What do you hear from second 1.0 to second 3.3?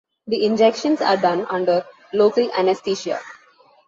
done under local anesthesia.